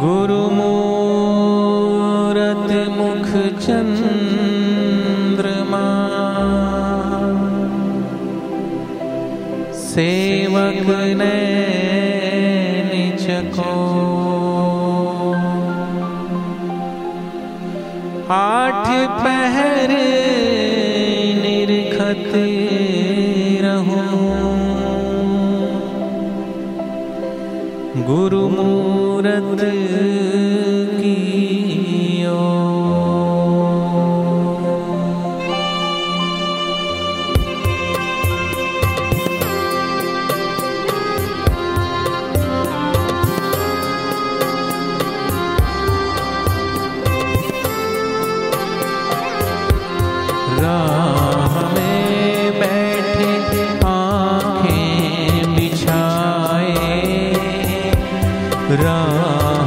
गुरु 0.00 0.40
मूरत 0.56 2.72
मुख 2.96 3.28
चंद्रमा। 3.60 4.18
सेवक 9.82 10.90
निचको 12.88 13.76
आठ 18.34 18.84
पहर 19.22 19.90
निरखत 21.42 22.30
रहूँ। 23.64 24.04
गुरु 28.06 28.42
मूर्त 28.48 29.05
सूरत 29.26 29.60
की 31.00 31.65
राम 58.82 59.65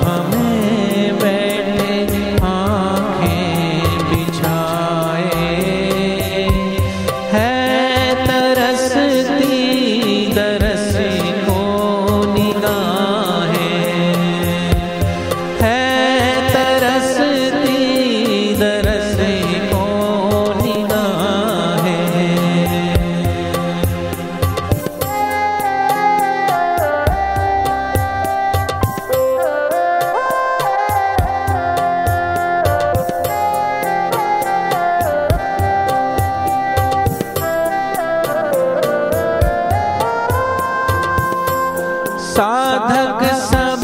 साधक 42.70 43.22
सब 43.44 43.84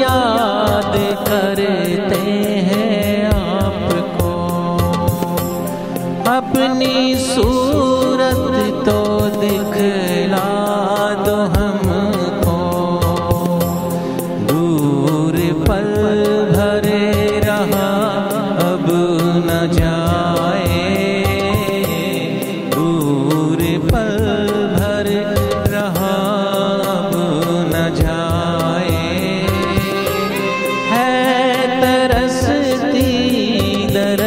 याद 0.00 0.94
करते 1.28 2.18
हैं 2.68 3.28
आपको। 3.28 4.32
अपनी 6.30 7.14
सूरत 7.18 8.84
तो 8.88 8.98
दिख 9.40 9.72
ಸುಂದರ 33.96 34.25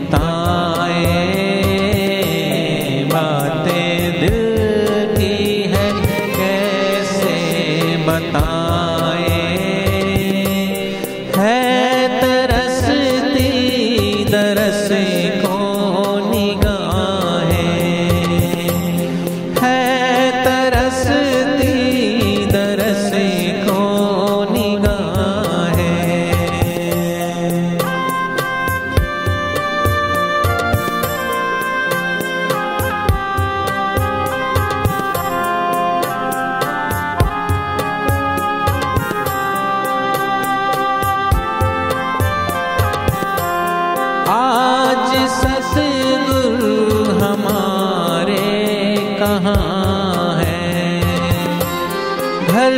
बताए 0.00 1.04
बातें 3.12 4.20
दिल 4.20 4.38
की 5.16 5.36
है 5.72 5.88
कैसे 6.36 7.36
बताए? 8.06 8.59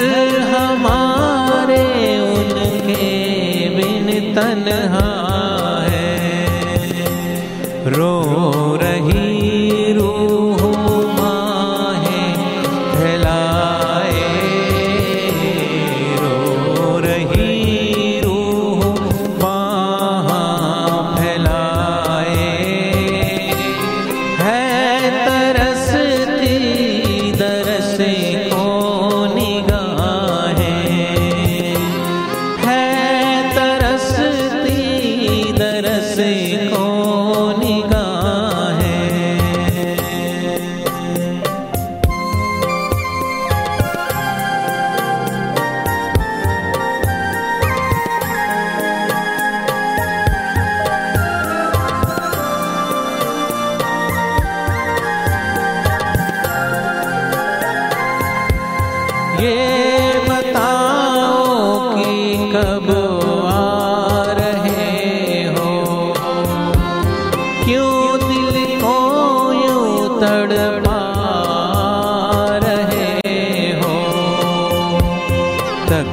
her 0.01 0.22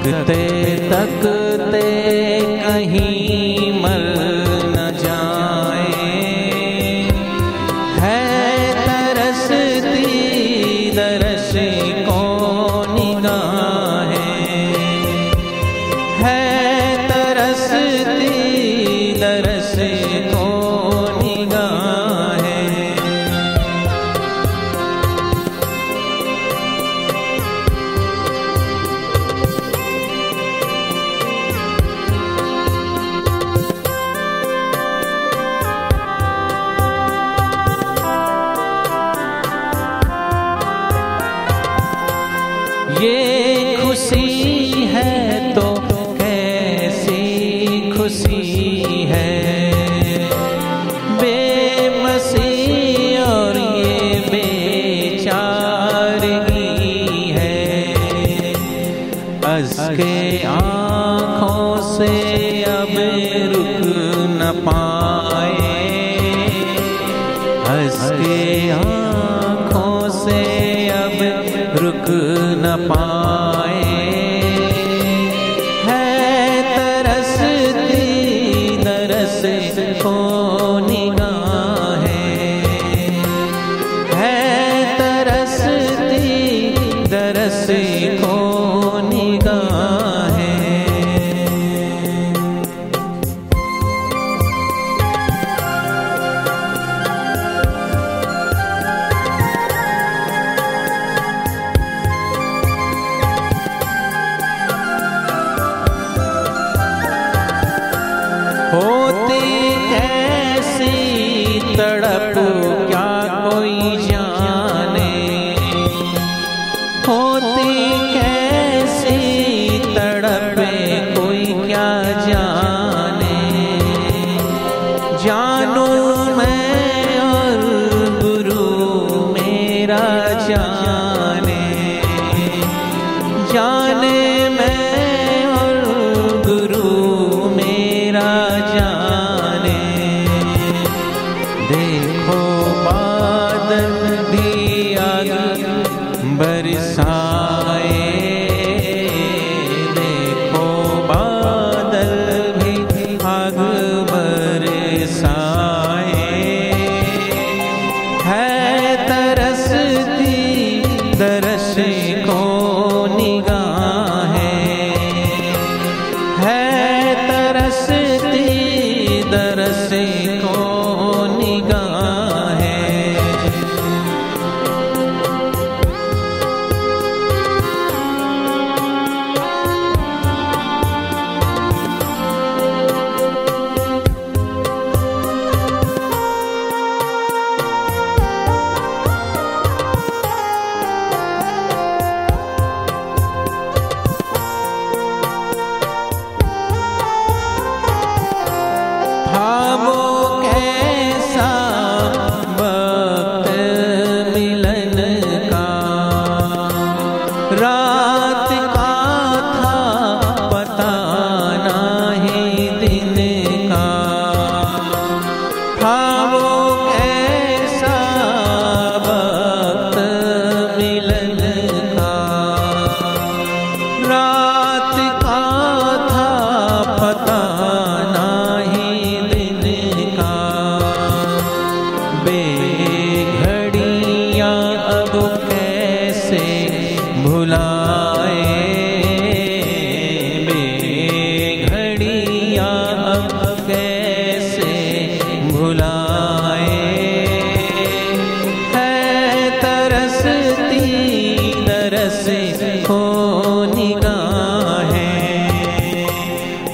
तकते 0.04 0.76
तकते 0.92 2.09
ये 43.02 43.78
खुशी 43.82 44.49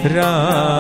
राम 0.06 0.75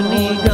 Moni. 0.00 0.47